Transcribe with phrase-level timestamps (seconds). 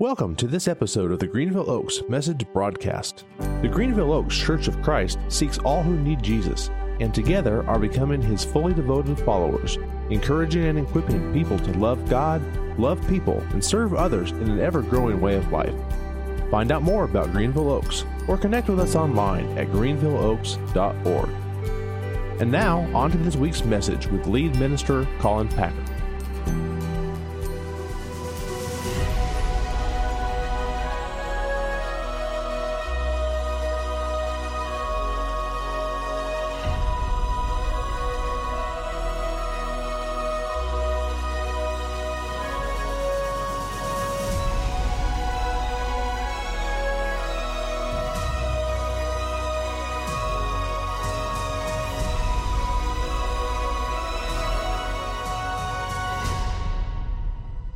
[0.00, 3.24] Welcome to this episode of the Greenville Oaks Message Broadcast.
[3.62, 6.68] The Greenville Oaks Church of Christ seeks all who need Jesus,
[6.98, 9.78] and together are becoming his fully devoted followers,
[10.10, 12.42] encouraging and equipping people to love God,
[12.76, 15.76] love people, and serve others in an ever growing way of life.
[16.50, 21.28] Find out more about Greenville Oaks or connect with us online at greenvilleoaks.org.
[22.40, 25.93] And now, on to this week's message with lead minister Colin Packer.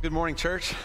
[0.09, 0.73] Good morning, church.
[0.73, 0.75] I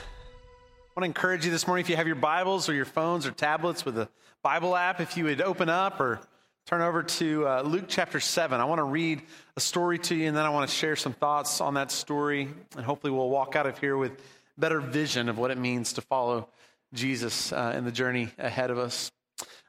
[0.94, 3.30] want to encourage you this morning if you have your Bibles or your phones or
[3.30, 4.06] tablets with a
[4.42, 6.20] Bible app, if you would open up or
[6.66, 8.60] turn over to uh, Luke chapter 7.
[8.60, 9.22] I want to read
[9.56, 12.50] a story to you and then I want to share some thoughts on that story.
[12.76, 14.12] And hopefully, we'll walk out of here with
[14.58, 16.50] better vision of what it means to follow
[16.92, 19.10] Jesus uh, in the journey ahead of us.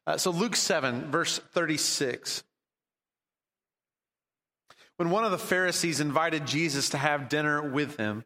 [0.06, 2.44] Uh, so, Luke 7, verse 36.
[4.98, 8.26] When one of the Pharisees invited Jesus to have dinner with him,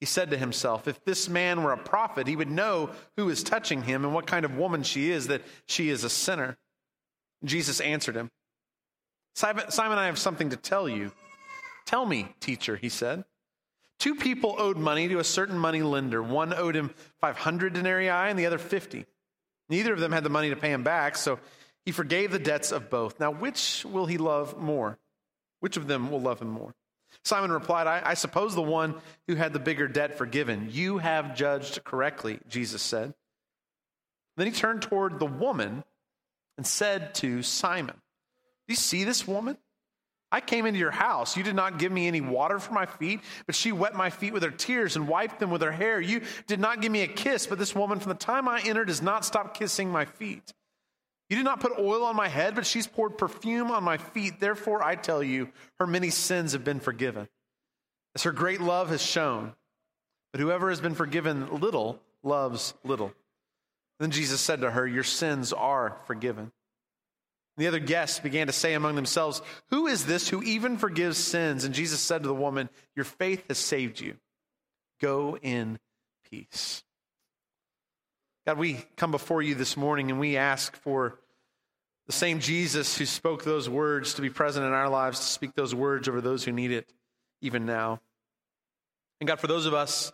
[0.00, 3.42] he said to himself, If this man were a prophet, he would know who is
[3.42, 6.56] touching him and what kind of woman she is, that she is a sinner.
[7.44, 8.30] Jesus answered him,
[9.34, 11.12] Simon, Simon, I have something to tell you.
[11.86, 13.24] Tell me, teacher, he said.
[13.98, 16.22] Two people owed money to a certain money lender.
[16.22, 16.90] One owed him
[17.20, 19.06] 500 denarii and the other 50.
[19.68, 21.38] Neither of them had the money to pay him back, so
[21.84, 23.18] he forgave the debts of both.
[23.18, 24.98] Now, which will he love more?
[25.60, 26.74] Which of them will love him more?
[27.24, 28.94] Simon replied, I, I, suppose the one
[29.26, 30.68] who had the bigger debt forgiven.
[30.70, 33.12] You have judged correctly, Jesus said.
[34.36, 35.84] Then he turned toward the woman
[36.56, 39.58] and said to Simon, Do you see this woman?
[40.30, 41.36] I came into your house.
[41.36, 44.34] You did not give me any water for my feet, but she wet my feet
[44.34, 46.00] with her tears and wiped them with her hair.
[46.00, 48.88] You did not give me a kiss, but this woman from the time I entered
[48.88, 50.52] has not stopped kissing my feet.
[51.28, 54.40] You did not put oil on my head, but she's poured perfume on my feet.
[54.40, 57.28] Therefore, I tell you, her many sins have been forgiven,
[58.14, 59.54] as her great love has shown.
[60.32, 63.12] But whoever has been forgiven little loves little.
[63.98, 66.52] Then Jesus said to her, Your sins are forgiven.
[67.56, 71.64] The other guests began to say among themselves, Who is this who even forgives sins?
[71.64, 74.16] And Jesus said to the woman, Your faith has saved you.
[75.00, 75.78] Go in
[76.30, 76.84] peace.
[78.48, 81.18] God, we come before you this morning and we ask for
[82.06, 85.54] the same Jesus who spoke those words to be present in our lives, to speak
[85.54, 86.90] those words over those who need it
[87.42, 88.00] even now.
[89.20, 90.12] And God, for those of us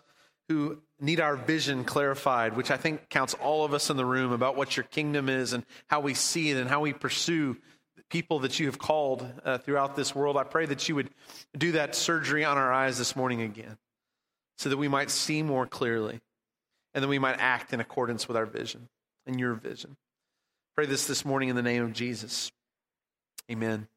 [0.49, 4.33] who need our vision clarified, which I think counts all of us in the room
[4.33, 7.57] about what your kingdom is and how we see it and how we pursue
[8.11, 11.11] people that you have called uh, throughout this world, I pray that you would
[11.57, 13.79] do that surgery on our eyes this morning again
[14.59, 16.21] so that we might see more clearly
[16.95, 18.89] and then we might act in accordance with our vision
[19.27, 19.97] and your vision.
[20.75, 22.51] Pray this this morning in the name of Jesus.
[23.51, 23.89] Amen.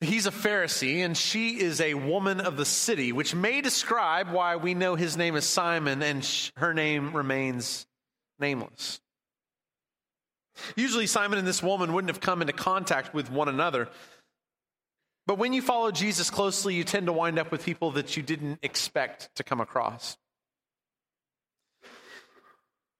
[0.00, 4.56] He's a Pharisee, and she is a woman of the city, which may describe why
[4.56, 7.86] we know his name is Simon and her name remains
[8.38, 9.00] nameless.
[10.74, 13.88] Usually, Simon and this woman wouldn't have come into contact with one another.
[15.26, 18.22] But when you follow Jesus closely, you tend to wind up with people that you
[18.22, 20.16] didn't expect to come across.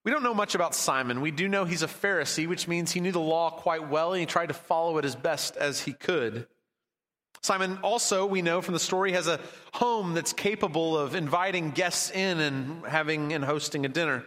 [0.06, 1.20] We don't know much about Simon.
[1.20, 4.20] We do know he's a Pharisee, which means he knew the law quite well and
[4.20, 6.46] he tried to follow it as best as he could.
[7.42, 9.40] Simon also, we know from the story, has a
[9.72, 14.24] home that's capable of inviting guests in and having and hosting a dinner.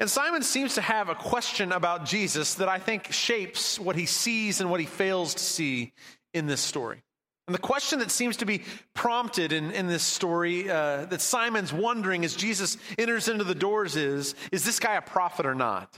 [0.00, 4.06] And Simon seems to have a question about Jesus that I think shapes what he
[4.06, 5.92] sees and what he fails to see
[6.32, 7.02] in this story.
[7.48, 8.62] And the question that seems to be
[8.94, 13.96] prompted in, in this story uh, that Simon's wondering as Jesus enters into the doors
[13.96, 15.92] is is this guy a prophet or not?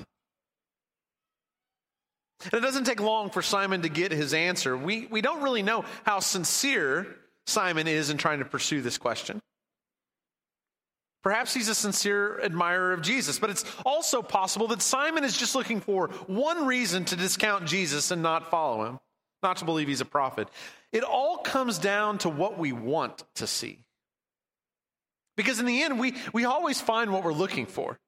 [2.44, 4.76] And it doesn't take long for Simon to get his answer.
[4.76, 7.06] We, we don't really know how sincere
[7.46, 9.40] Simon is in trying to pursue this question.
[11.22, 15.54] Perhaps he's a sincere admirer of Jesus, but it's also possible that Simon is just
[15.54, 19.00] looking for one reason to discount Jesus and not follow him,
[19.42, 20.48] not to believe he's a prophet.
[20.94, 23.80] It all comes down to what we want to see.
[25.36, 27.98] Because in the end, we, we always find what we're looking for.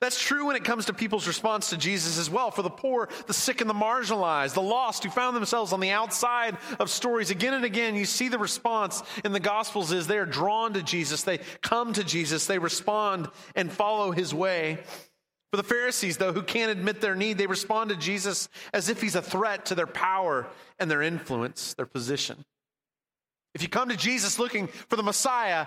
[0.00, 2.50] That's true when it comes to people's response to Jesus as well.
[2.50, 5.90] For the poor, the sick, and the marginalized, the lost who found themselves on the
[5.90, 10.18] outside of stories again and again, you see the response in the Gospels is they
[10.18, 11.22] are drawn to Jesus.
[11.22, 12.46] They come to Jesus.
[12.46, 14.78] They respond and follow his way.
[15.50, 19.00] For the Pharisees, though, who can't admit their need, they respond to Jesus as if
[19.00, 20.46] he's a threat to their power
[20.78, 22.44] and their influence, their position.
[23.54, 25.66] If you come to Jesus looking for the Messiah,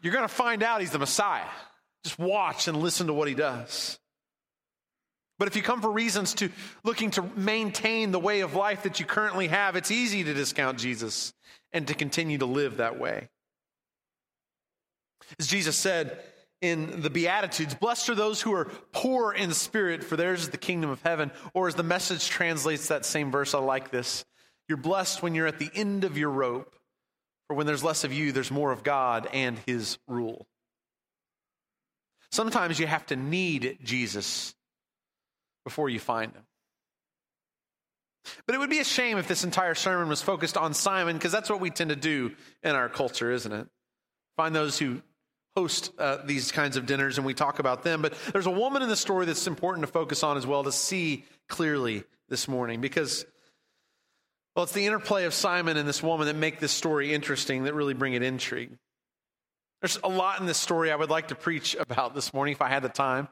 [0.00, 1.48] you're going to find out he's the Messiah.
[2.02, 3.98] Just watch and listen to what he does.
[5.38, 6.50] But if you come for reasons to
[6.82, 10.78] looking to maintain the way of life that you currently have, it's easy to discount
[10.78, 11.34] Jesus
[11.72, 13.28] and to continue to live that way.
[15.38, 16.18] As Jesus said
[16.64, 20.56] in the Beatitudes, blessed are those who are poor in spirit, for theirs is the
[20.56, 21.30] kingdom of heaven.
[21.52, 24.24] Or as the message translates that same verse, I like this.
[24.68, 26.74] You're blessed when you're at the end of your rope,
[27.46, 30.46] for when there's less of you, there's more of God and his rule.
[32.32, 34.54] Sometimes you have to need Jesus
[35.64, 36.42] before you find him.
[38.46, 41.32] But it would be a shame if this entire sermon was focused on Simon, because
[41.32, 42.32] that's what we tend to do
[42.62, 43.66] in our culture, isn't it?
[44.38, 45.02] Find those who
[45.56, 48.02] host uh, these kinds of dinners and we talk about them.
[48.02, 50.72] But there's a woman in the story that's important to focus on as well to
[50.72, 53.26] see clearly this morning, because,
[54.56, 57.74] well, it's the interplay of Simon and this woman that make this story interesting, that
[57.74, 58.70] really bring it intrigue.
[59.80, 62.62] There's a lot in this story I would like to preach about this morning if
[62.62, 63.28] I had the time.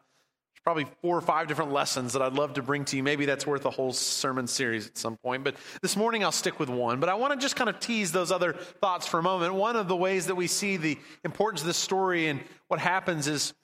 [0.65, 3.03] Probably four or five different lessons that I'd love to bring to you.
[3.03, 5.43] Maybe that's worth a whole sermon series at some point.
[5.43, 7.01] But this morning I'll stick with one.
[7.01, 9.55] But I want to just kind of tease those other thoughts for a moment.
[9.55, 13.27] One of the ways that we see the importance of this story and what happens
[13.27, 13.55] is,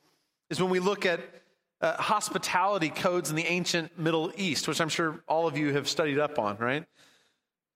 [0.50, 1.20] is when we look at
[1.80, 5.88] uh, hospitality codes in the ancient Middle East, which I'm sure all of you have
[5.88, 6.84] studied up on, right?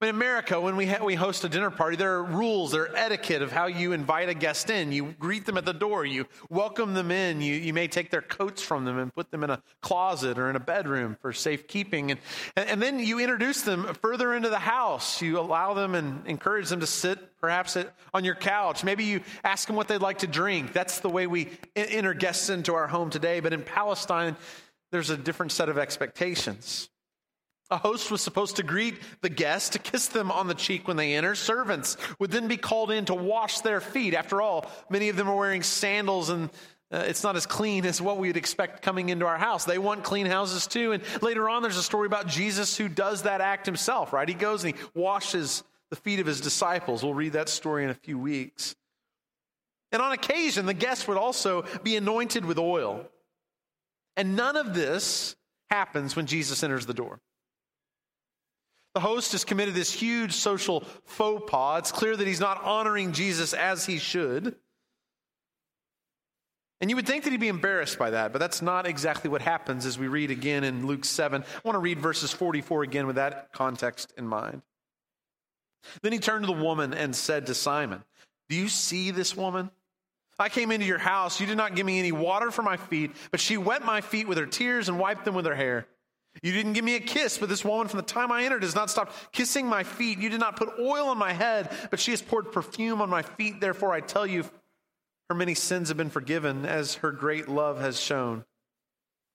[0.03, 2.97] In America, when we, ha- we host a dinner party, there are rules, there are
[2.97, 4.91] etiquette of how you invite a guest in.
[4.91, 8.21] You greet them at the door, you welcome them in, you, you may take their
[8.21, 12.11] coats from them and put them in a closet or in a bedroom for safekeeping.
[12.11, 12.21] And,
[12.57, 15.23] and, then you introduce them further into the house.
[15.23, 18.83] You allow them and encourage them to sit perhaps at, on your couch.
[18.83, 20.73] Maybe you ask them what they'd like to drink.
[20.73, 23.39] That's the way we enter guests into our home today.
[23.39, 24.35] But in Palestine,
[24.91, 26.89] there's a different set of expectations.
[27.73, 30.99] A host was supposed to greet the guests, to kiss them on the cheek when
[30.99, 31.35] they enter.
[31.35, 34.13] Servants would then be called in to wash their feet.
[34.13, 36.51] After all, many of them are wearing sandals and
[36.93, 39.65] uh, it's not as clean as what we'd expect coming into our house.
[39.65, 40.93] They want clean houses too.
[40.93, 44.29] And later on, there's a story about Jesus who does that act himself, right?
[44.29, 47.03] He goes and he washes the feet of his disciples.
[47.03, 48.77] We'll read that story in a few weeks.
[49.93, 53.07] And on occasion, the guests would also be anointed with oil.
[54.15, 55.37] And none of this
[55.71, 57.19] happens when Jesus enters the door.
[58.95, 61.79] The host has committed this huge social faux pas.
[61.79, 64.55] It's clear that he's not honoring Jesus as he should.
[66.81, 69.41] And you would think that he'd be embarrassed by that, but that's not exactly what
[69.41, 71.43] happens as we read again in Luke 7.
[71.43, 74.63] I want to read verses 44 again with that context in mind.
[76.03, 78.03] Then he turned to the woman and said to Simon,
[78.49, 79.71] Do you see this woman?
[80.39, 81.41] I came into your house.
[81.41, 84.27] You did not give me any water for my feet, but she wet my feet
[84.27, 85.87] with her tears and wiped them with her hair.
[86.41, 88.75] You didn't give me a kiss, but this woman from the time I entered has
[88.75, 90.19] not stopped kissing my feet.
[90.19, 93.23] You did not put oil on my head, but she has poured perfume on my
[93.23, 93.61] feet.
[93.61, 94.45] Therefore, I tell you,
[95.29, 98.45] her many sins have been forgiven, as her great love has shown.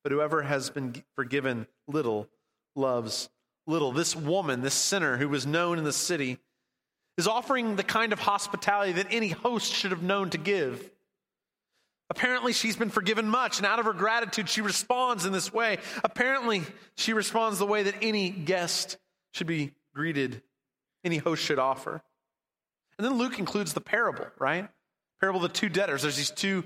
[0.03, 2.29] But whoever has been forgiven little
[2.75, 3.29] loves
[3.67, 3.91] little.
[3.91, 6.39] This woman, this sinner who was known in the city,
[7.17, 10.89] is offering the kind of hospitality that any host should have known to give.
[12.09, 15.77] Apparently, she's been forgiven much, and out of her gratitude, she responds in this way.
[16.03, 16.63] Apparently,
[16.95, 18.97] she responds the way that any guest
[19.33, 20.41] should be greeted,
[21.03, 22.01] any host should offer.
[22.97, 24.69] And then Luke includes the parable, right?
[25.19, 26.03] Parable of the two debtors.
[26.03, 26.63] There's these two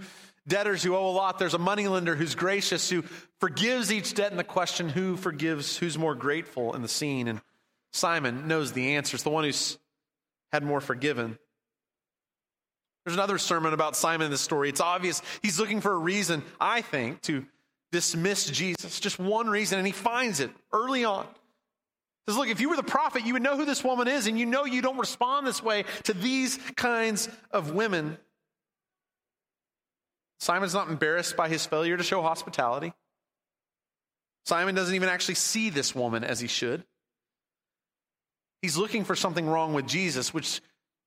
[0.48, 1.40] debtors who owe a lot.
[1.40, 3.04] There's a moneylender who's gracious, who
[3.40, 7.28] forgives each debt, and the question who forgives, who's more grateful in the scene.
[7.28, 7.42] And
[7.94, 9.16] Simon knows the answer.
[9.16, 9.78] It's the one who's
[10.52, 11.40] had more forgiven.
[13.06, 14.70] There's another sermon about Simon in this story.
[14.70, 17.46] It's obvious he's looking for a reason, I think, to
[17.92, 19.00] dismiss Jesus.
[19.00, 21.26] Just one reason, and he finds it early on.
[21.26, 24.28] He says, Look, if you were the prophet, you would know who this woman is,
[24.28, 28.18] and you know you don't respond this way to these kinds of women.
[30.40, 32.94] Simon's not embarrassed by his failure to show hospitality.
[34.46, 36.84] Simon doesn't even actually see this woman as he should.
[38.62, 40.62] He's looking for something wrong with Jesus, which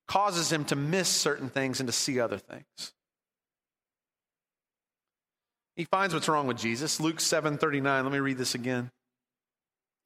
[0.07, 2.95] causes him to miss certain things and to see other things.
[5.77, 7.01] He finds what's wrong with Jesus.
[7.01, 8.05] Luke 7 39.
[8.05, 8.91] Let me read this again.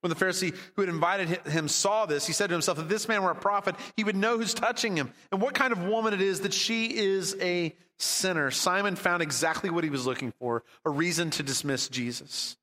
[0.00, 3.08] When the Pharisee who had invited him saw this, he said to himself, If this
[3.08, 6.14] man were a prophet, he would know who's touching him and what kind of woman
[6.14, 8.50] it is that she is a sinner.
[8.52, 12.56] Simon found exactly what he was looking for a reason to dismiss Jesus.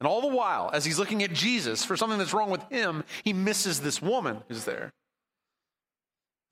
[0.00, 3.04] And all the while, as he's looking at Jesus for something that's wrong with him,
[3.24, 4.92] he misses this woman who's there.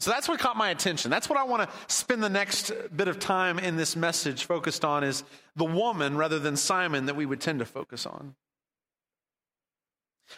[0.00, 1.10] So that's what caught my attention.
[1.10, 4.84] That's what I want to spend the next bit of time in this message focused
[4.84, 5.22] on is
[5.56, 8.34] the woman rather than Simon that we would tend to focus on.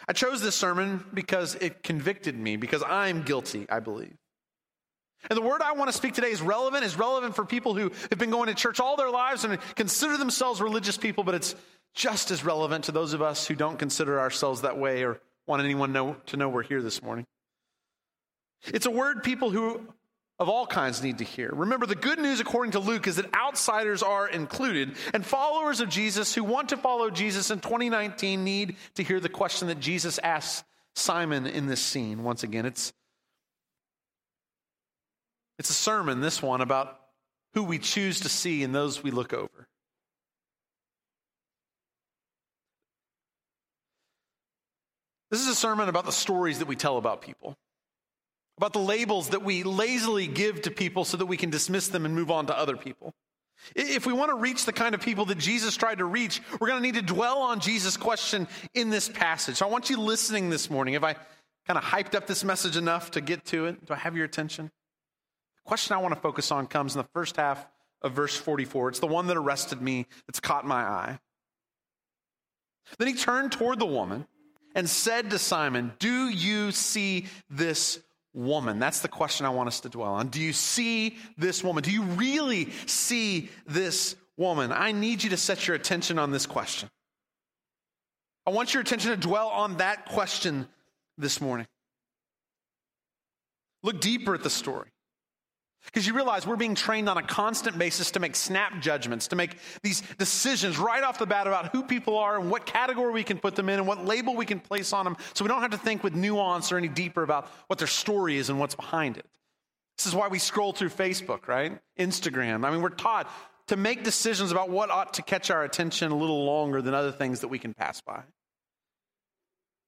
[0.07, 4.15] I chose this sermon because it convicted me, because I'm guilty, I believe.
[5.29, 7.91] And the word I want to speak today is relevant, is relevant for people who
[8.09, 11.55] have been going to church all their lives and consider themselves religious people, but it's
[11.95, 15.63] just as relevant to those of us who don't consider ourselves that way or want
[15.63, 17.25] anyone know, to know we're here this morning.
[18.65, 19.93] It's a word people who
[20.39, 21.49] of all kinds need to hear.
[21.51, 25.89] Remember, the good news according to Luke is that outsiders are included, and followers of
[25.89, 30.19] Jesus who want to follow Jesus in 2019 need to hear the question that Jesus
[30.19, 30.63] asks
[30.95, 32.23] Simon in this scene.
[32.23, 32.93] Once again, it's,
[35.57, 36.99] it's a sermon, this one, about
[37.55, 39.67] who we choose to see and those we look over.
[45.31, 47.57] This is a sermon about the stories that we tell about people,
[48.57, 52.05] about the labels that we lazily give to people so that we can dismiss them
[52.05, 53.13] and move on to other people.
[53.75, 56.67] If we want to reach the kind of people that Jesus tried to reach, we're
[56.67, 59.57] going to need to dwell on Jesus' question in this passage.
[59.57, 60.93] So I want you listening this morning.
[60.93, 61.15] Have I
[61.65, 63.85] kind of hyped up this message enough to get to it?
[63.85, 64.71] Do I have your attention?
[65.63, 67.65] The question I want to focus on comes in the first half
[68.01, 68.89] of verse 44.
[68.89, 71.19] It's the one that arrested me, that's caught my eye.
[72.97, 74.27] Then he turned toward the woman
[74.75, 77.99] and said to Simon, Do you see this
[78.37, 78.79] woman?
[78.79, 80.27] That's the question I want us to dwell on.
[80.27, 81.83] Do you see this woman?
[81.83, 84.71] Do you really see this woman?
[84.71, 86.89] I need you to set your attention on this question.
[88.45, 90.67] I want your attention to dwell on that question
[91.17, 91.67] this morning.
[93.83, 94.89] Look deeper at the story.
[95.87, 99.35] Because you realize we're being trained on a constant basis to make snap judgments, to
[99.35, 103.23] make these decisions right off the bat about who people are and what category we
[103.23, 105.61] can put them in and what label we can place on them so we don't
[105.61, 108.75] have to think with nuance or any deeper about what their story is and what's
[108.75, 109.25] behind it.
[109.97, 111.79] This is why we scroll through Facebook, right?
[111.97, 112.65] Instagram.
[112.65, 113.31] I mean, we're taught
[113.67, 117.11] to make decisions about what ought to catch our attention a little longer than other
[117.11, 118.21] things that we can pass by.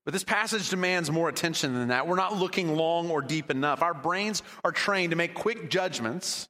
[0.05, 2.07] But this passage demands more attention than that.
[2.07, 3.81] We're not looking long or deep enough.
[3.81, 6.47] Our brains are trained to make quick judgments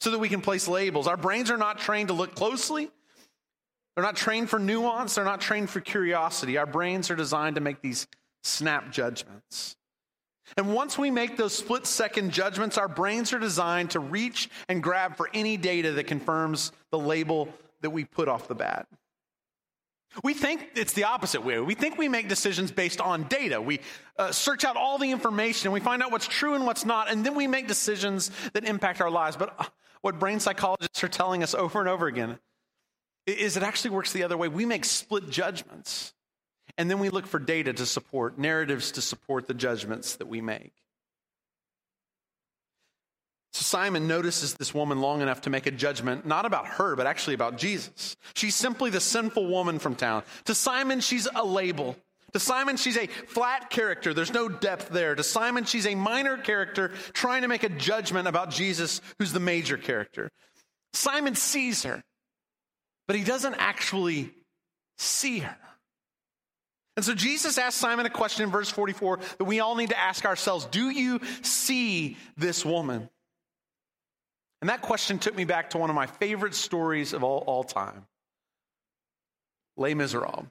[0.00, 1.06] so that we can place labels.
[1.06, 2.90] Our brains are not trained to look closely.
[3.94, 5.14] They're not trained for nuance.
[5.14, 6.56] They're not trained for curiosity.
[6.56, 8.06] Our brains are designed to make these
[8.42, 9.76] snap judgments.
[10.56, 14.82] And once we make those split second judgments, our brains are designed to reach and
[14.82, 17.48] grab for any data that confirms the label
[17.82, 18.88] that we put off the bat.
[20.24, 21.60] We think it's the opposite way.
[21.60, 23.60] We think we make decisions based on data.
[23.60, 23.80] We
[24.18, 27.10] uh, search out all the information and we find out what's true and what's not,
[27.10, 29.36] and then we make decisions that impact our lives.
[29.36, 29.64] But uh,
[30.00, 32.38] what brain psychologists are telling us over and over again
[33.26, 34.48] is it actually works the other way.
[34.48, 36.12] We make split judgments,
[36.76, 40.40] and then we look for data to support, narratives to support the judgments that we
[40.40, 40.72] make.
[43.52, 47.06] So Simon notices this woman long enough to make a judgment, not about her, but
[47.06, 48.16] actually about Jesus.
[48.34, 50.22] She's simply the sinful woman from town.
[50.44, 51.96] To Simon, she's a label.
[52.32, 54.14] To Simon, she's a flat character.
[54.14, 55.16] There's no depth there.
[55.16, 59.40] To Simon, she's a minor character trying to make a judgment about Jesus, who's the
[59.40, 60.30] major character.
[60.92, 62.04] Simon sees her,
[63.08, 64.30] but he doesn't actually
[64.96, 65.56] see her.
[66.96, 69.98] And so Jesus asked Simon a question in verse 44 that we all need to
[69.98, 73.08] ask ourselves Do you see this woman?
[74.60, 77.64] And that question took me back to one of my favorite stories of all, all
[77.64, 78.06] time
[79.76, 80.46] Les Miserables.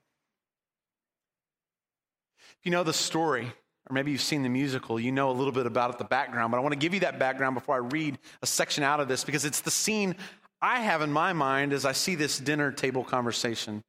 [2.59, 5.53] If you know the story, or maybe you've seen the musical, you know a little
[5.53, 7.79] bit about it, the background, but I want to give you that background before I
[7.79, 10.15] read a section out of this because it's the scene
[10.61, 13.83] I have in my mind as I see this dinner table conversation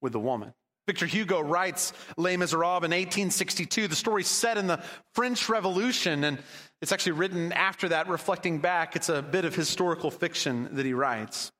[0.00, 0.54] with the woman.
[0.86, 3.86] Victor Hugo writes Les Miserables in 1862.
[3.86, 4.82] The story's set in the
[5.14, 6.38] French Revolution, and
[6.80, 8.96] it's actually written after that, reflecting back.
[8.96, 11.52] It's a bit of historical fiction that he writes.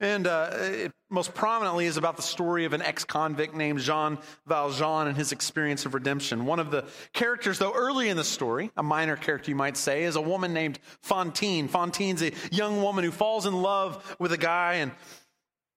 [0.00, 4.18] And uh, it most prominently is about the story of an ex convict named Jean
[4.46, 6.46] Valjean and his experience of redemption.
[6.46, 10.04] One of the characters, though early in the story, a minor character you might say,
[10.04, 11.68] is a woman named Fantine.
[11.68, 14.92] Fantine's a young woman who falls in love with a guy and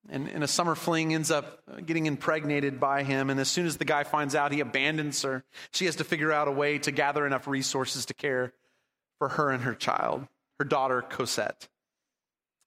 [0.08, 3.30] and in a summer fling ends up getting impregnated by him.
[3.30, 5.44] And as soon as the guy finds out he abandons her.
[5.72, 8.52] She has to figure out a way to gather enough resources to care
[9.18, 10.26] for her and her child
[10.58, 11.68] her daughter cosette.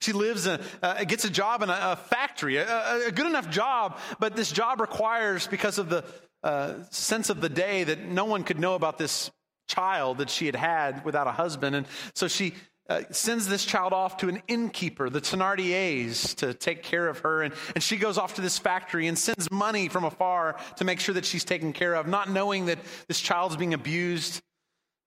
[0.02, 3.50] She lives, a, uh, gets a job in a, a factory, a, a, good enough
[3.50, 6.04] job, but this job requires, because of the
[6.44, 9.30] uh, sense of the day, that no one could know about this
[9.68, 11.76] child that she had had without a husband.
[11.76, 11.86] And
[12.16, 12.56] so she
[12.90, 17.44] uh, sends this child off to an innkeeper, the Thenardiers, to take care of her.
[17.44, 21.00] And, and she goes off to this factory and sends money from afar to make
[21.00, 24.42] sure that she's taken care of, not knowing that this child's being abused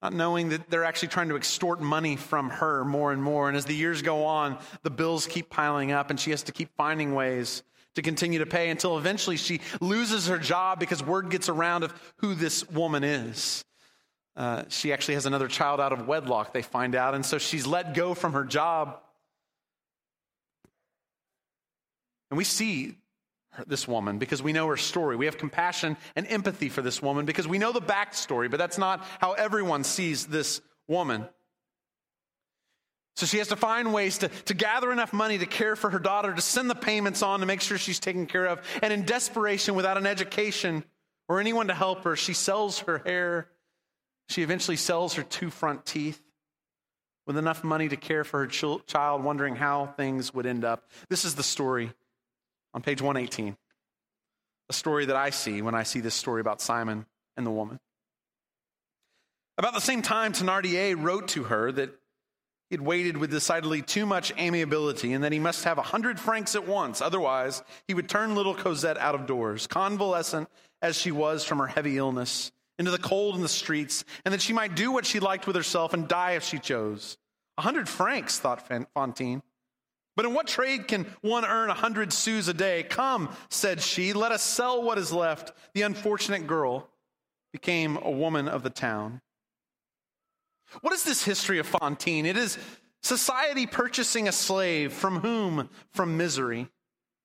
[0.02, 3.48] not knowing that they're actually trying to extort money from her more and more.
[3.48, 6.52] And as the years go on, the bills keep piling up, and she has to
[6.52, 7.62] keep finding ways
[7.94, 12.12] to continue to pay until eventually she loses her job because word gets around of
[12.18, 13.64] who this woman is.
[14.36, 17.66] Uh, she actually has another child out of wedlock, they find out, and so she's
[17.66, 18.98] let go from her job.
[22.30, 22.96] And we see
[23.66, 25.14] this woman because we know her story.
[25.14, 28.78] We have compassion and empathy for this woman because we know the backstory, but that's
[28.78, 31.28] not how everyone sees this woman.
[33.16, 36.00] So she has to find ways to, to gather enough money to care for her
[36.00, 38.60] daughter, to send the payments on to make sure she's taken care of.
[38.82, 40.82] And in desperation, without an education
[41.28, 43.48] or anyone to help her, she sells her hair.
[44.28, 46.20] She eventually sells her two front teeth
[47.26, 50.88] with enough money to care for her child, wondering how things would end up.
[51.08, 51.92] This is the story
[52.72, 53.56] on page 118.
[54.68, 57.80] A story that I see when I see this story about Simon and the woman.
[59.56, 61.90] About the same time, Thenardier wrote to her that
[62.70, 66.18] he had waited with decidedly too much amiability and that he must have a hundred
[66.18, 67.00] francs at once.
[67.00, 70.48] Otherwise, he would turn little Cosette out of doors, convalescent
[70.82, 74.42] as she was from her heavy illness, into the cold in the streets, and that
[74.42, 77.16] she might do what she liked with herself and die if she chose.
[77.56, 79.42] A hundred francs, thought Fantine.
[80.16, 82.84] But in what trade can one earn a hundred sous a day?
[82.84, 85.52] Come, said she, let us sell what is left.
[85.74, 86.88] The unfortunate girl
[87.52, 89.20] became a woman of the town.
[90.80, 92.26] What is this history of Fantine?
[92.26, 92.58] It is
[93.02, 95.68] society purchasing a slave from whom?
[95.92, 96.68] From misery,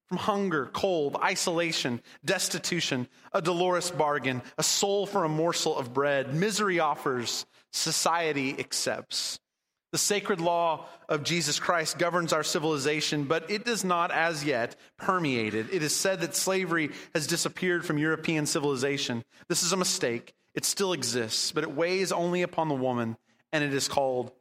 [0.09, 6.33] from hunger, cold, isolation, destitution, a dolorous bargain, a soul for a morsel of bread.
[6.33, 9.39] Misery offers, society accepts.
[9.91, 14.75] The sacred law of Jesus Christ governs our civilization, but it does not as yet
[14.97, 15.71] permeate it.
[15.71, 19.23] It is said that slavery has disappeared from European civilization.
[19.47, 20.33] This is a mistake.
[20.55, 23.15] It still exists, but it weighs only upon the woman,
[23.51, 24.31] and it is called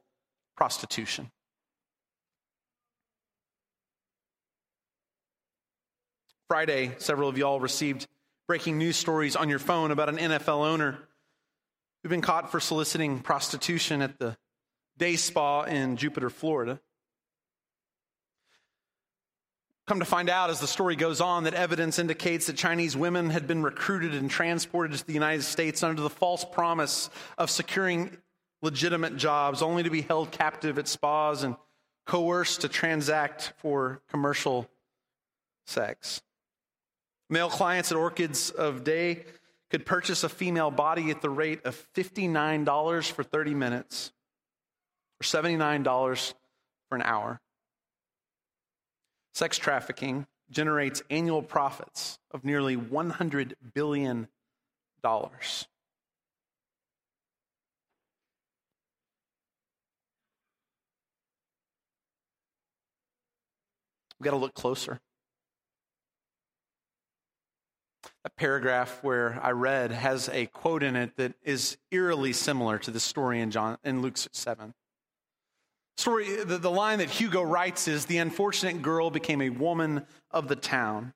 [0.57, 1.31] prostitution.
[6.49, 8.07] Friday, several of y'all received
[8.47, 10.99] breaking news stories on your phone about an NFL owner
[12.03, 14.35] who'd been caught for soliciting prostitution at the
[14.97, 16.81] day spa in Jupiter, Florida.
[19.87, 23.29] Come to find out as the story goes on that evidence indicates that Chinese women
[23.29, 28.17] had been recruited and transported to the United States under the false promise of securing
[28.63, 31.57] legitimate jobs, only to be held captive at spas and
[32.07, 34.67] coerced to transact for commercial
[35.67, 36.23] sex.
[37.31, 39.25] Male clients at Orchids of Day
[39.71, 44.13] could purchase a female body at the rate of $59 for 30 minutes
[45.21, 46.35] or $79
[46.89, 47.41] for an hour.
[49.35, 54.29] Sex trafficking generates annual profits of nearly $100 billion.
[64.19, 65.01] We've got to look closer.
[68.37, 73.01] Paragraph where I read has a quote in it that is eerily similar to the
[73.01, 74.75] story in John in Luke 7.
[75.97, 80.47] Story, the, the line that Hugo writes is the unfortunate girl became a woman of
[80.47, 81.13] the town.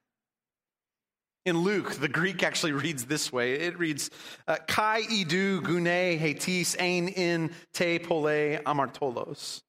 [1.45, 3.55] In Luke, the Greek actually reads this way.
[3.55, 4.11] It reads,
[4.47, 9.63] uh, Kai idu gune hetis ein in te pole amartolos.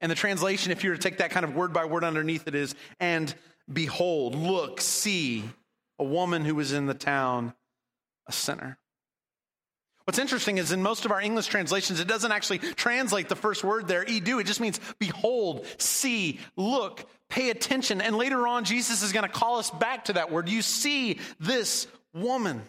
[0.00, 2.46] And the translation, if you were to take that kind of word by word underneath
[2.46, 3.34] it, is, and
[3.70, 5.44] behold, look, see,
[5.98, 7.54] a woman who was in the town,
[8.26, 8.78] a sinner.
[10.04, 13.62] What's interesting is in most of our English translations, it doesn't actually translate the first
[13.62, 14.40] word there, edu.
[14.40, 18.00] It just means behold, see, look, pay attention.
[18.00, 20.48] And later on, Jesus is going to call us back to that word.
[20.48, 22.62] You see this woman.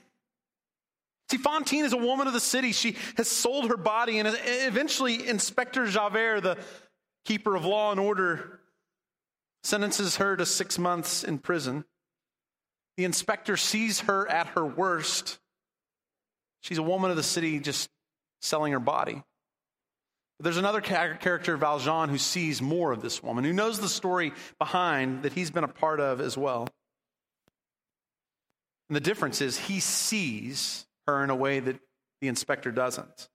[1.32, 2.74] See, Fantine is a woman of the city.
[2.74, 6.58] She has sold her body, and eventually, Inspector Javert, the
[7.24, 8.60] keeper of law and order,
[9.64, 11.86] sentences her to six months in prison.
[13.00, 15.40] The inspector sees her at her worst
[16.60, 17.90] She's a woman of the city just
[18.42, 19.24] selling her body.
[20.38, 24.34] But there's another character, Valjean, who sees more of this woman, who knows the story
[24.58, 26.68] behind that he's been a part of as well.
[28.90, 31.80] And the difference is he sees her in a way that
[32.20, 33.30] the inspector doesn't.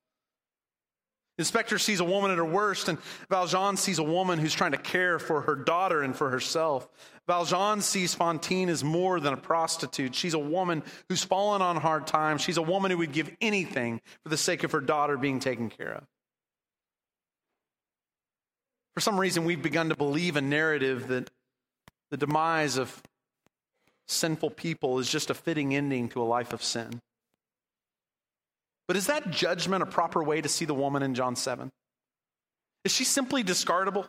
[1.36, 4.78] Inspector sees a woman at her worst, and Valjean sees a woman who's trying to
[4.78, 6.88] care for her daughter and for herself.
[7.26, 10.14] Valjean sees Fantine as more than a prostitute.
[10.14, 12.42] She's a woman who's fallen on hard times.
[12.42, 15.70] She's a woman who would give anything for the sake of her daughter being taken
[15.70, 16.04] care of.
[18.94, 21.30] For some reason, we've begun to believe a narrative that
[22.12, 23.02] the demise of
[24.06, 27.00] sinful people is just a fitting ending to a life of sin.
[28.86, 31.70] But is that judgment a proper way to see the woman in John 7?
[32.84, 34.06] Is she simply discardable?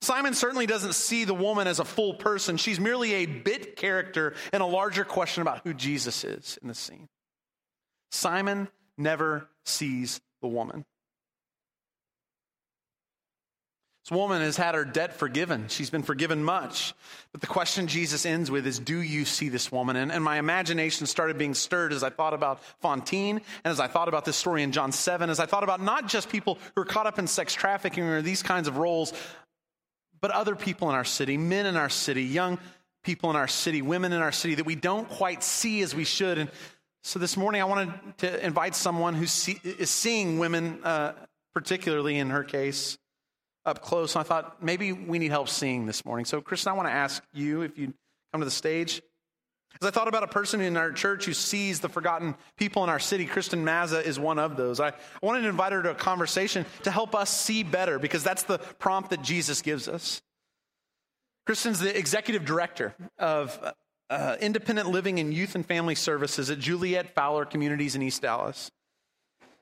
[0.00, 2.56] Simon certainly doesn't see the woman as a full person.
[2.56, 6.74] She's merely a bit character in a larger question about who Jesus is in the
[6.74, 7.08] scene.
[8.12, 10.84] Simon never sees the woman.
[14.08, 15.68] This woman has had her debt forgiven.
[15.68, 16.94] She's been forgiven much.
[17.32, 19.96] But the question Jesus ends with is Do you see this woman?
[19.96, 23.86] And, and, my imagination started being stirred as I thought about Fantine and as I
[23.86, 26.80] thought about this story in John 7, as I thought about not just people who
[26.80, 29.12] are caught up in sex trafficking or these kinds of roles,
[30.22, 32.58] but other people in our city, men in our city, young
[33.04, 36.04] people in our city, women in our city that we don't quite see as we
[36.04, 36.38] should.
[36.38, 36.50] And
[37.02, 41.12] so this morning I wanted to invite someone who see, is seeing women, uh,
[41.52, 42.96] particularly in her case
[43.68, 44.14] up close.
[44.14, 46.24] And I thought maybe we need help seeing this morning.
[46.24, 47.94] So, Kristen, I want to ask you if you'd
[48.32, 49.00] come to the stage.
[49.80, 52.90] As I thought about a person in our church who sees the forgotten people in
[52.90, 54.80] our city, Kristen Mazza is one of those.
[54.80, 58.42] I wanted to invite her to a conversation to help us see better because that's
[58.44, 60.20] the prompt that Jesus gives us.
[61.46, 63.72] Kristen's the executive director of
[64.10, 68.70] uh, independent living and youth and family services at Juliet Fowler Communities in East Dallas.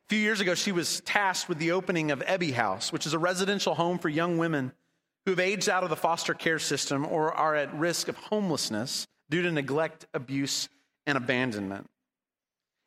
[0.06, 3.12] A few years ago, she was tasked with the opening of Ebby House, which is
[3.12, 4.70] a residential home for young women
[5.24, 9.08] who have aged out of the foster care system or are at risk of homelessness
[9.30, 10.68] due to neglect, abuse,
[11.08, 11.90] and abandonment.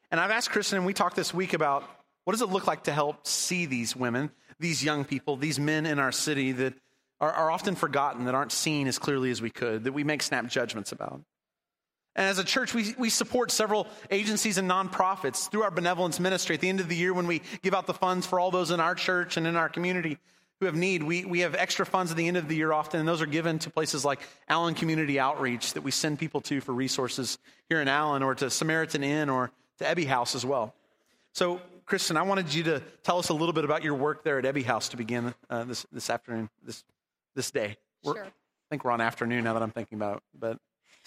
[0.10, 1.84] And I've asked Kristen, and we talked this week about
[2.24, 5.86] what does it look like to help see these women, these young people, these men
[5.86, 6.74] in our city that
[7.20, 10.24] are, are often forgotten, that aren't seen as clearly as we could, that we make
[10.24, 11.22] snap judgments about.
[12.20, 16.54] And as a church, we, we support several agencies and nonprofits through our benevolence ministry.
[16.54, 18.72] At the end of the year, when we give out the funds for all those
[18.72, 20.18] in our church and in our community
[20.60, 23.00] who have need, we, we have extra funds at the end of the year often,
[23.00, 26.60] and those are given to places like Allen Community Outreach that we send people to
[26.60, 27.38] for resources
[27.70, 30.76] here in Allen, or to Samaritan Inn, or to Ebby House as well.
[31.32, 34.38] So, Kristen, I wanted you to tell us a little bit about your work there
[34.40, 36.84] at Ebby House to begin uh, this, this afternoon, this,
[37.34, 37.78] this day.
[38.04, 38.30] We're, I
[38.70, 40.58] think we're on afternoon now that I'm thinking about it, but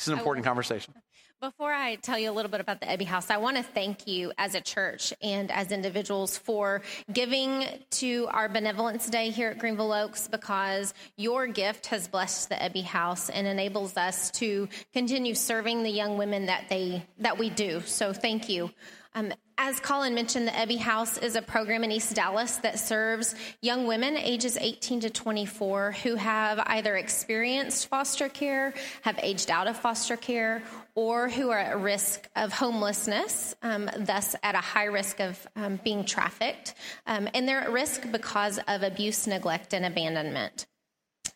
[0.03, 0.95] this is an important conversation.
[1.41, 4.07] Before I tell you a little bit about the Ebby House, I want to thank
[4.07, 9.59] you as a church and as individuals for giving to our Benevolence Day here at
[9.59, 15.35] Greenville Oaks because your gift has blessed the Ebby House and enables us to continue
[15.35, 17.81] serving the young women that they that we do.
[17.81, 18.71] So thank you.
[19.15, 23.35] Um, as Colin mentioned, the Ebby House is a program in East Dallas that serves
[23.61, 29.67] young women ages 18 to 24 who have either experienced foster care, have aged out
[29.67, 30.63] of foster care,
[30.95, 35.81] or who are at risk of homelessness, um, thus at a high risk of um,
[35.83, 36.75] being trafficked.
[37.07, 40.67] Um, and they're at risk because of abuse, neglect, and abandonment.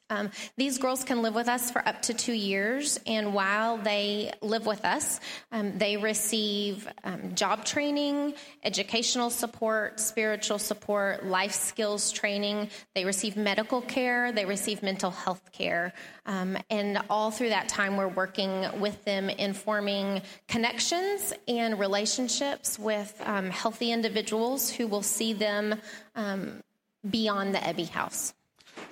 [0.09, 4.33] Um, these girls can live with us for up to two years, and while they
[4.41, 5.19] live with us,
[5.51, 12.69] um, they receive um, job training, educational support, spiritual support, life skills training.
[12.95, 15.93] They receive medical care, they receive mental health care.
[16.25, 22.79] Um, and all through that time, we're working with them in forming connections and relationships
[22.79, 25.75] with um, healthy individuals who will see them
[26.15, 26.63] um,
[27.09, 28.35] beyond the Ebby House.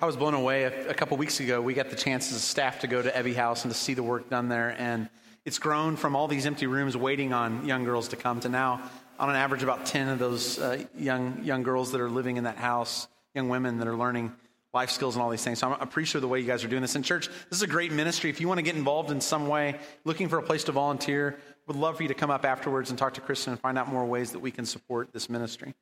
[0.01, 0.63] I was blown away.
[0.63, 3.09] A, a couple weeks ago, we got the chance as a staff to go to
[3.09, 4.75] Ebby House and to see the work done there.
[4.77, 5.09] And
[5.45, 8.81] it's grown from all these empty rooms waiting on young girls to come to now,
[9.19, 12.43] on an average, about 10 of those uh, young, young girls that are living in
[12.43, 14.33] that house, young women that are learning
[14.73, 15.59] life skills and all these things.
[15.59, 16.95] So I'm appreciative of the way you guys are doing this.
[16.95, 18.29] In church, this is a great ministry.
[18.29, 21.39] If you want to get involved in some way, looking for a place to volunteer,
[21.67, 23.87] would love for you to come up afterwards and talk to Kristen and find out
[23.87, 25.73] more ways that we can support this ministry.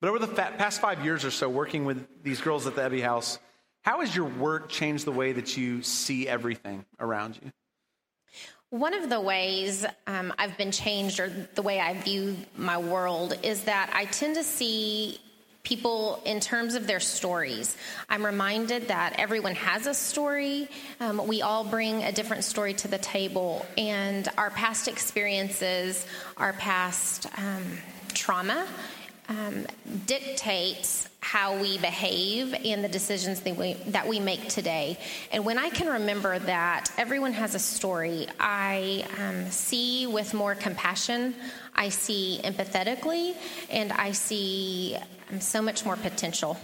[0.00, 3.02] But over the past five years or so, working with these girls at the Ebby
[3.02, 3.38] House,
[3.82, 7.52] how has your work changed the way that you see everything around you?
[8.70, 13.38] One of the ways um, I've been changed, or the way I view my world,
[13.42, 15.18] is that I tend to see
[15.62, 17.76] people in terms of their stories.
[18.08, 20.68] I'm reminded that everyone has a story.
[21.00, 26.52] Um, we all bring a different story to the table, and our past experiences, our
[26.52, 27.64] past um,
[28.12, 28.66] trauma,
[29.28, 29.66] um,
[30.06, 34.98] dictates how we behave and the decisions that we, that we make today.
[35.30, 40.54] And when I can remember that everyone has a story, I um, see with more
[40.54, 41.34] compassion,
[41.74, 43.34] I see empathetically,
[43.68, 44.96] and I see
[45.30, 46.56] um, so much more potential.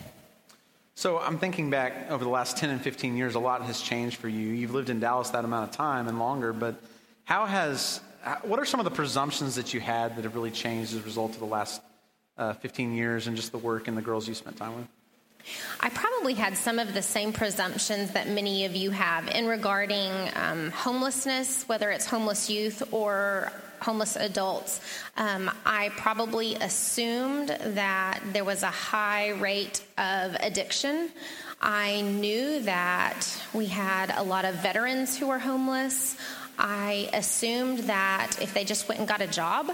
[0.94, 4.16] So I'm thinking back over the last 10 and 15 years, a lot has changed
[4.16, 4.48] for you.
[4.48, 6.77] You've lived in Dallas that amount of time and longer, but
[7.24, 8.00] how has,
[8.42, 11.03] what are some of the presumptions that you had that have really changed as a
[11.03, 11.83] result of the last
[12.38, 14.87] uh, 15 years and just the work and the girls you spent time with?
[15.81, 20.11] I probably had some of the same presumptions that many of you have in regarding
[20.35, 24.81] um, homelessness, whether it's homeless youth or homeless adults.
[25.18, 31.11] Um, I probably assumed that there was a high rate of addiction.
[31.61, 36.16] I knew that we had a lot of veterans who were homeless.
[36.59, 39.70] I assumed that if they just went and got a job,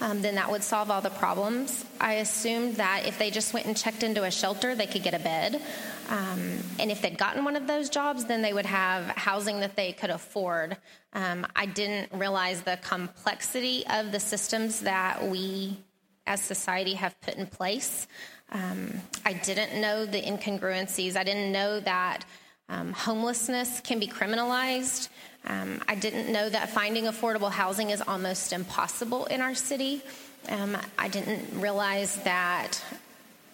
[0.00, 1.84] um, then that would solve all the problems.
[2.00, 5.14] I assumed that if they just went and checked into a shelter, they could get
[5.14, 5.60] a bed.
[6.08, 9.76] Um, and if they'd gotten one of those jobs, then they would have housing that
[9.76, 10.76] they could afford.
[11.12, 15.76] Um, I didn't realize the complexity of the systems that we
[16.26, 18.06] as society have put in place.
[18.50, 18.92] Um,
[19.24, 21.16] I didn't know the incongruencies.
[21.16, 22.24] I didn't know that
[22.68, 25.08] um, homelessness can be criminalized.
[25.48, 30.02] Um, I didn't know that finding affordable housing is almost impossible in our city.
[30.48, 32.82] Um, I didn't realize that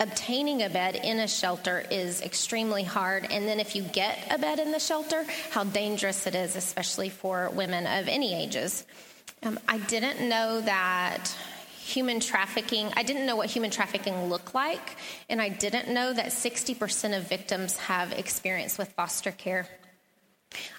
[0.00, 3.26] obtaining a bed in a shelter is extremely hard.
[3.30, 7.08] And then if you get a bed in the shelter, how dangerous it is, especially
[7.08, 8.84] for women of any ages.
[9.44, 11.28] Um, I didn't know that
[11.78, 14.96] human trafficking, I didn't know what human trafficking looked like,
[15.28, 19.68] and I didn't know that 60% of victims have experience with foster care.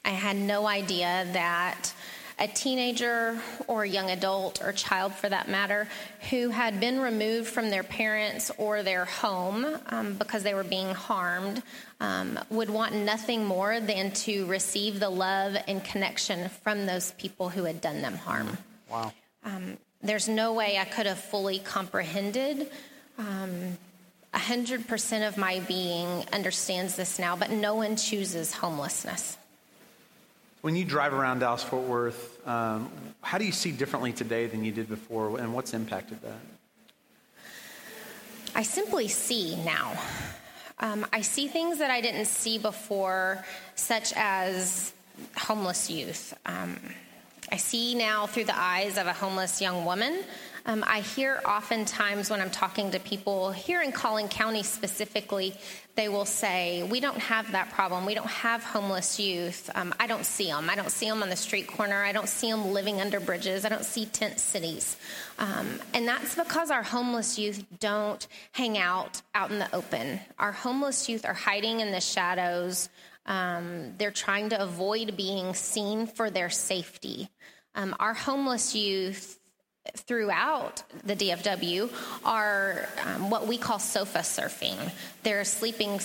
[0.04, 1.94] I had no idea that
[2.38, 5.88] a teenager or a young adult or child for that matter
[6.30, 10.94] who had been removed from their parents or their home um, because they were being
[10.94, 11.64] harmed
[12.02, 17.50] um, would want nothing more than to receive the love and connection from those people
[17.50, 18.58] who had done them harm.
[18.92, 19.14] Wow.
[19.46, 22.70] Um, there's no way I could have fully comprehended.
[23.18, 23.78] Um,
[24.34, 29.38] 100% of my being understands this now, but no one chooses homelessness.
[30.66, 32.90] When you drive around Dallas Fort Worth, um,
[33.22, 36.40] how do you see differently today than you did before, and what's impacted that?
[38.56, 39.96] I simply see now.
[40.80, 44.92] Um, I see things that I didn't see before, such as
[45.38, 46.34] homeless youth.
[46.48, 46.80] Um,
[47.52, 50.24] I see now through the eyes of a homeless young woman
[50.68, 55.56] um, I hear oftentimes when I'm talking to people here in Collin County specifically,
[55.96, 58.06] they will say, We don't have that problem.
[58.06, 59.70] We don't have homeless youth.
[59.76, 60.70] Um, I don't see them.
[60.70, 62.04] I don't see them on the street corner.
[62.04, 63.64] I don't see them living under bridges.
[63.64, 64.98] I don't see tent cities.
[65.38, 70.20] Um, and that's because our homeless youth don't hang out out in the open.
[70.40, 72.90] Our homeless youth are hiding in the shadows.
[73.28, 77.30] Um, they're trying to avoid being seen for their safety.
[77.76, 79.40] Um, our homeless youth
[79.96, 81.90] throughout the DFW
[82.26, 84.92] are um, what we call sofa surfing.
[85.24, 86.00] They're sleeping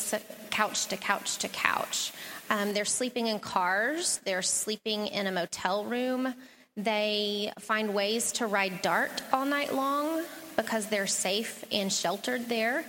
[0.50, 2.12] couch to couch to couch.
[2.48, 4.20] Um, they're sleeping in cars.
[4.24, 6.34] They're sleeping in a motel room.
[6.76, 10.24] They find ways to ride DART all night long
[10.56, 12.84] because they're safe and sheltered there.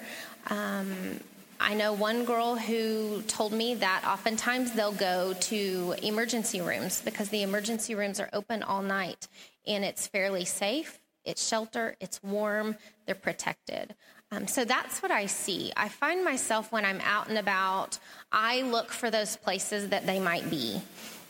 [0.48, 1.20] Um,
[1.60, 7.30] I know one girl who told me that oftentimes they'll go to emergency rooms because
[7.30, 9.28] the emergency rooms are open all night
[9.65, 13.95] and it's fairly safe, it's shelter, it's warm, they're protected.
[14.32, 15.74] Um, so that's what I see.
[15.76, 18.00] I find myself when I'm out and about,
[18.32, 20.82] I look for those places that they might be.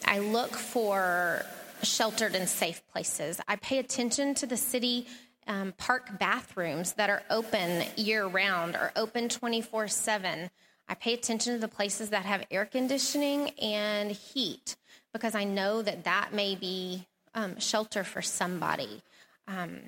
[0.05, 1.43] I look for
[1.83, 3.41] sheltered and safe places.
[3.47, 5.07] I pay attention to the city
[5.47, 10.49] um, park bathrooms that are open year round or open 24 7.
[10.87, 14.75] I pay attention to the places that have air conditioning and heat
[15.13, 19.01] because I know that that may be um, shelter for somebody.
[19.47, 19.79] Um,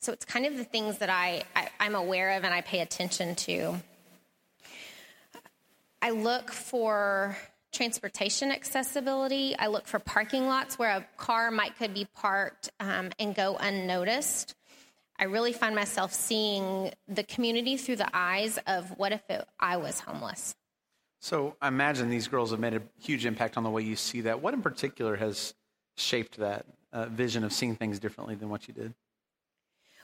[0.00, 2.80] so it's kind of the things that I, I, I'm aware of and I pay
[2.80, 3.76] attention to.
[6.02, 7.36] I look for
[7.72, 9.54] transportation accessibility.
[9.58, 13.56] I look for parking lots where a car might could be parked um, and go
[13.60, 14.54] unnoticed.
[15.18, 19.76] I really find myself seeing the community through the eyes of what if it, I
[19.76, 20.54] was homeless.
[21.20, 24.22] So I imagine these girls have made a huge impact on the way you see
[24.22, 24.40] that.
[24.40, 25.52] What in particular has
[25.96, 28.94] shaped that uh, vision of seeing things differently than what you did?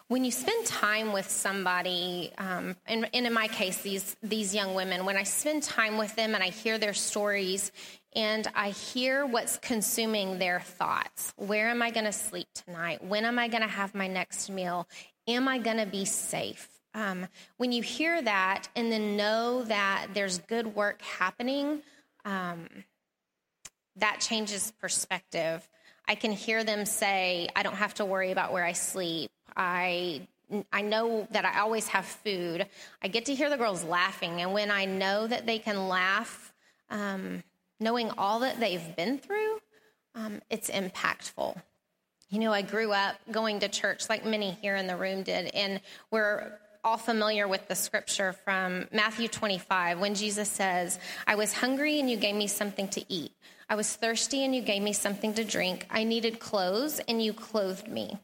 [0.09, 4.75] When you spend time with somebody, um, and, and in my case, these these young
[4.75, 7.73] women, when I spend time with them and I hear their stories,
[8.15, 11.35] and I hear what's consuming their thoughts.
[11.37, 13.03] Where am I going to sleep tonight?
[13.03, 14.87] When am I going to have my next meal?
[15.27, 16.69] Am I going to be safe?
[16.95, 17.27] Um,
[17.59, 21.83] when you hear that and then know that there's good work happening,
[22.25, 22.69] um,
[23.97, 25.69] that changes perspective.
[26.09, 29.31] I can hear them say, I don't have to worry about where I sleep.
[29.57, 30.27] I
[30.73, 32.67] I know that I always have food.
[33.03, 36.53] I get to hear the girls laughing, and when I know that they can laugh,
[36.89, 37.43] um,
[37.81, 39.59] knowing all that they've been through,
[40.15, 41.61] um, it's impactful.
[42.31, 45.53] You know, I grew up going to church like many here in the room did,
[45.53, 45.81] and
[46.13, 51.99] we're all familiar with the scripture from Matthew 25 when Jesus says, I was hungry
[51.99, 53.33] and you gave me something to eat.
[53.69, 55.87] I was thirsty and you gave me something to drink.
[55.91, 58.19] I needed clothes and you clothed me.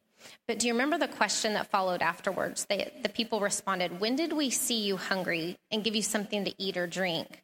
[0.46, 2.64] But do you remember the question that followed afterwards?
[2.66, 6.54] They, the people responded, When did we see you hungry and give you something to
[6.58, 7.42] eat or drink?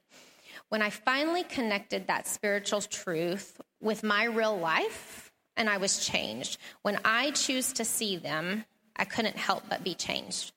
[0.68, 6.56] When I finally connected that spiritual truth with my real life, and I was changed.
[6.82, 8.64] When I choose to see them,
[8.96, 10.52] I couldn't help but be changed.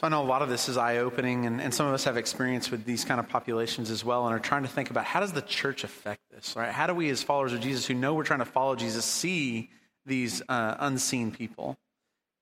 [0.00, 2.04] So I know a lot of this is eye opening, and, and some of us
[2.04, 5.04] have experience with these kind of populations as well, and are trying to think about
[5.04, 6.72] how does the church affect this, right?
[6.72, 9.68] How do we, as followers of Jesus who know we're trying to follow Jesus, see
[10.06, 11.76] these uh, unseen people?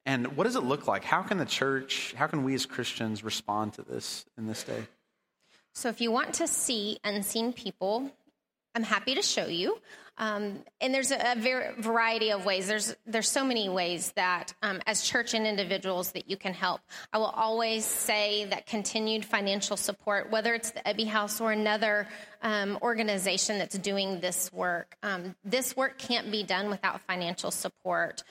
[0.06, 1.02] And what does it look like?
[1.02, 4.84] How can the church, how can we as Christians respond to this in this day?
[5.74, 8.08] So, if you want to see unseen people,
[8.76, 9.80] I'm happy to show you.
[10.18, 12.66] Um, and there's a, a variety of ways.
[12.66, 16.80] There's there's so many ways that, um, as church and individuals, that you can help.
[17.12, 22.08] I will always say that continued financial support, whether it's the Ebby House or another
[22.42, 28.22] um, organization that's doing this work, um, this work can't be done without financial support.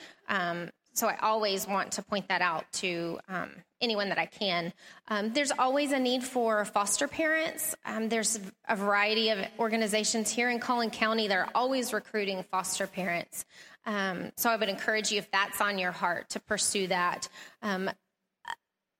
[0.98, 4.72] So I always want to point that out to um, anyone that I can.
[5.06, 7.76] Um, there's always a need for foster parents.
[7.84, 12.88] Um, there's a variety of organizations here in Collin County that are always recruiting foster
[12.88, 13.44] parents.
[13.86, 17.28] Um, so I would encourage you, if that's on your heart, to pursue that.
[17.62, 17.88] Um,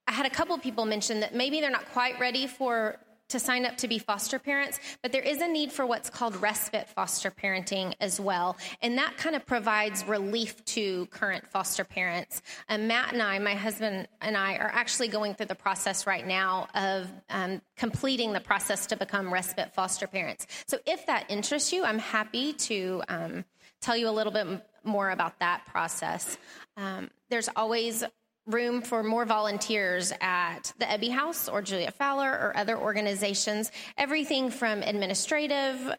[0.07, 2.97] I had a couple people mention that maybe they're not quite ready for
[3.29, 6.35] to sign up to be foster parents, but there is a need for what's called
[6.37, 8.57] respite foster parenting as well.
[8.83, 12.43] And that kind of provides relief to current foster parents.
[12.69, 16.27] And Matt and I, my husband and I, are actually going through the process right
[16.27, 20.47] now of um, completing the process to become respite foster parents.
[20.67, 23.45] So if that interests you, I'm happy to um,
[23.81, 24.47] tell you a little bit
[24.85, 26.39] more about that process.
[26.77, 28.05] Um, there's always
[28.49, 33.71] room for more volunteers at the Ebby House or Juliette Fowler or other organizations.
[33.97, 35.95] Everything from administrative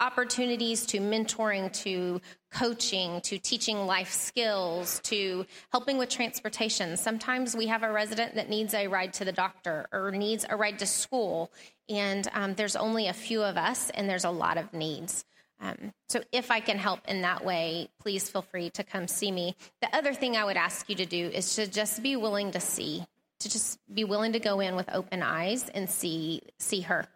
[0.00, 6.96] opportunities to mentoring to coaching to teaching life skills to helping with transportation.
[6.96, 10.56] Sometimes we have a resident that needs a ride to the doctor or needs a
[10.56, 11.52] ride to school,
[11.88, 15.24] and um, there's only a few of us, and there's a lot of needs.
[15.62, 19.30] Um, so if I can help in that way, please feel free to come see
[19.30, 19.54] me.
[19.80, 22.60] The other thing I would ask you to do is to just be willing to
[22.60, 23.04] see,
[23.40, 27.06] to just be willing to go in with open eyes and see see her.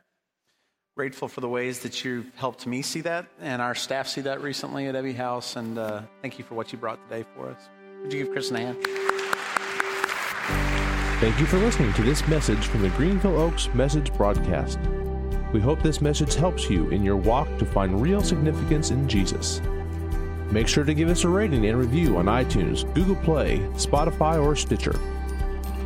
[0.97, 4.41] Grateful for the ways that you've helped me see that, and our staff see that
[4.41, 5.57] recently at Ebby House.
[5.57, 7.69] And uh, thank you for what you brought today for us.
[8.03, 8.79] Would you give Kristen a hand?
[11.21, 14.79] Thank you for listening to this message from the Greenville Oaks Message Broadcast.
[15.53, 19.61] We hope this message helps you in your walk to find real significance in Jesus.
[20.51, 24.55] Make sure to give us a rating and review on iTunes, Google Play, Spotify, or
[24.55, 24.99] Stitcher.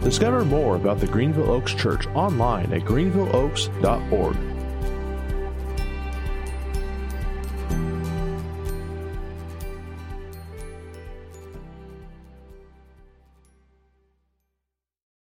[0.03, 4.50] Discover more about the Greenville Oaks Church online at greenvilleoaks.org.